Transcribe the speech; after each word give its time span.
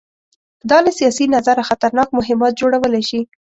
دا 0.69 0.77
له 0.85 0.91
سیاسي 0.99 1.25
نظره 1.35 1.67
خطرناک 1.69 2.09
مهمات 2.19 2.53
جوړولی 2.61 3.03
شي. 3.09 3.21